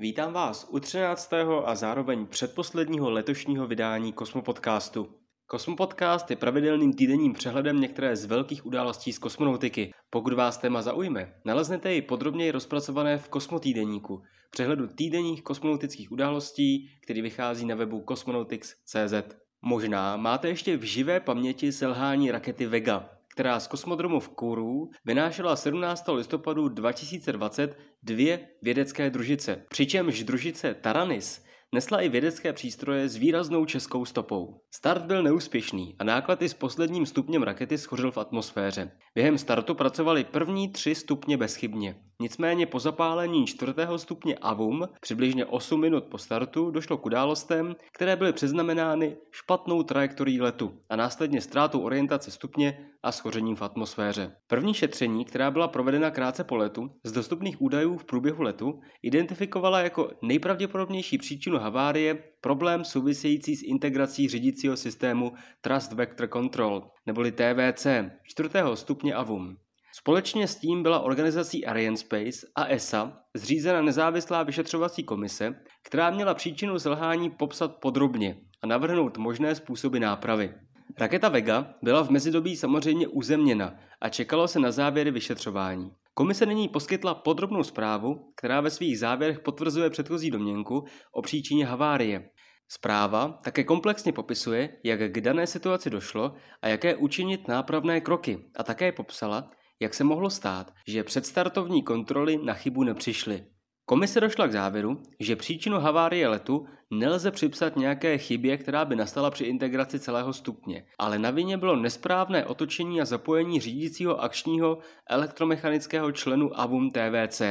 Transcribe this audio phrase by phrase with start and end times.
[0.00, 1.30] Vítám vás u 13.
[1.64, 5.08] a zároveň předposledního letošního vydání Kosmopodcastu.
[5.46, 9.92] Kosmopodcast je pravidelným týdenním přehledem některé z velkých událostí z kosmonautiky.
[10.10, 17.22] Pokud vás téma zaujme, naleznete ji podrobněji rozpracované v Kosmotýdeníku, přehledu týdenních kosmonautických událostí, který
[17.22, 19.36] vychází na webu cosmonautics.cz.
[19.62, 25.56] Možná máte ještě v živé paměti selhání rakety Vega, která z kosmodromu v Kourou vynášela
[25.56, 26.04] 17.
[26.12, 34.04] listopadu 2020 dvě vědecké družice, přičemž družice Taranis nesla i vědecké přístroje s výraznou českou
[34.04, 34.60] stopou.
[34.74, 38.90] Start byl neúspěšný a náklady s posledním stupněm rakety schořil v atmosféře.
[39.14, 41.96] Během startu pracovali první tři stupně bezchybně.
[42.22, 48.16] Nicméně po zapálení čtvrtého stupně AVUM přibližně 8 minut po startu došlo k událostem, které
[48.16, 54.36] byly přeznamenány špatnou trajektorií letu a následně ztrátou orientace stupně a schořením v atmosféře.
[54.46, 59.80] První šetření, která byla provedena krátce po letu, z dostupných údajů v průběhu letu, identifikovala
[59.80, 67.86] jako nejpravděpodobnější příčinu havárie problém související s integrací řídícího systému Trust Vector Control, neboli TVC,
[68.22, 69.56] čtvrtého stupně AVUM.
[69.94, 76.78] Společně s tím byla organizací Arianespace a ESA zřízena nezávislá vyšetřovací komise, která měla příčinu
[76.78, 80.54] selhání popsat podrobně a navrhnout možné způsoby nápravy.
[80.98, 85.90] Raketa Vega byla v mezidobí samozřejmě uzemněna a čekalo se na závěry vyšetřování.
[86.14, 92.30] Komise nyní poskytla podrobnou zprávu, která ve svých závěrech potvrzuje předchozí domněnku o příčině havárie.
[92.70, 98.62] Zpráva také komplexně popisuje, jak k dané situaci došlo a jaké učinit nápravné kroky a
[98.62, 99.50] také popsala,
[99.80, 103.44] jak se mohlo stát, že předstartovní kontroly na chybu nepřišly.
[103.84, 109.30] Komise došla k závěru, že příčinu havárie letu nelze připsat nějaké chybě, která by nastala
[109.30, 114.78] při integraci celého stupně, ale na vině bylo nesprávné otočení a zapojení řídícího akčního
[115.10, 117.42] elektromechanického členu AVUM TVC.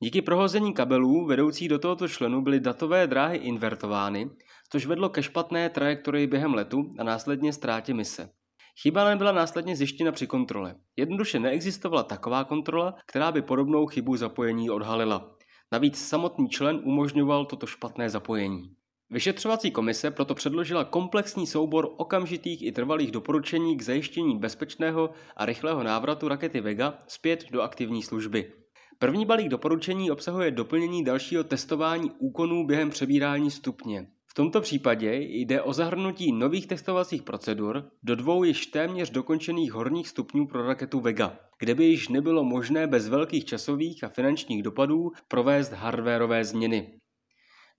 [0.00, 4.30] Díky prohození kabelů vedoucích do tohoto členu byly datové dráhy invertovány,
[4.70, 8.30] což vedlo ke špatné trajektorii během letu a následně ztrátě mise.
[8.82, 10.74] Chyba nebyla následně zjištěna při kontrole.
[10.96, 15.36] Jednoduše neexistovala taková kontrola, která by podobnou chybu zapojení odhalila.
[15.72, 18.62] Navíc samotný člen umožňoval toto špatné zapojení.
[19.10, 25.82] Vyšetřovací komise proto předložila komplexní soubor okamžitých i trvalých doporučení k zajištění bezpečného a rychlého
[25.82, 28.52] návratu rakety Vega zpět do aktivní služby.
[28.98, 34.06] První balík doporučení obsahuje doplnění dalšího testování úkonů během přebírání stupně.
[34.34, 40.08] V tomto případě jde o zahrnutí nových testovacích procedur do dvou již téměř dokončených horních
[40.08, 45.10] stupňů pro raketu Vega, kde by již nebylo možné bez velkých časových a finančních dopadů
[45.28, 47.00] provést hardwareové změny.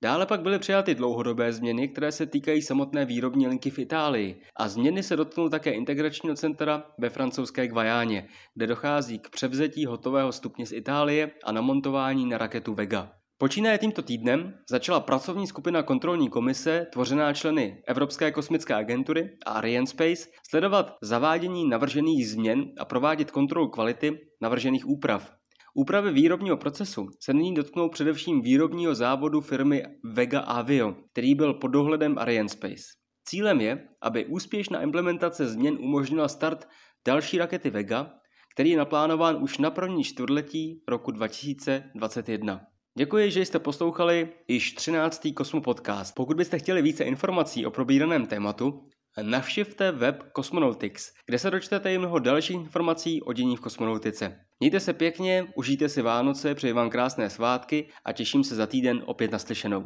[0.04, 4.68] Dále pak byly přijaty dlouhodobé změny, které se týkají samotné výrobní linky v Itálii a
[4.68, 10.66] změny se dotknou také integračního centra ve francouzské Guajáně, kde dochází k převzetí hotového stupně
[10.66, 13.12] z Itálie a namontování na raketu Vega.
[13.38, 20.30] Počínaje tímto týdnem začala pracovní skupina kontrolní komise, tvořená členy Evropské kosmické agentury a Arianespace,
[20.50, 25.36] sledovat zavádění navržených změn a provádět kontrolu kvality navržených úprav.
[25.74, 31.68] Úpravy výrobního procesu se nyní dotknou především výrobního závodu firmy Vega Avio, který byl pod
[31.68, 32.84] dohledem Arianespace.
[33.28, 36.68] Cílem je, aby úspěšná implementace změn umožnila start
[37.08, 38.12] další rakety Vega,
[38.54, 42.75] který je naplánován už na první čtvrtletí roku 2021.
[42.98, 45.28] Děkuji, že jste poslouchali již 13.
[45.36, 46.16] Kosmo Podcast.
[46.16, 48.90] Pokud byste chtěli více informací o probíraném tématu,
[49.22, 54.40] navštivte web Cosmonautics, kde se dočtete i mnoho dalších informací o dění v kosmonautice.
[54.60, 59.04] Mějte se pěkně, užijte si Vánoce, přeji vám krásné svátky a těším se za týden
[59.06, 59.86] opět naslyšenou.